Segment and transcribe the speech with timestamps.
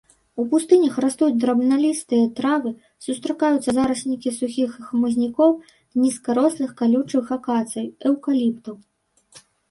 [0.41, 2.71] У пустынях растуць драбналістыя травы,
[3.07, 8.75] сустракаюцца зараснікі сухіх хмызнякоў з нізкарослых калючых акацый, эўкаліптаў.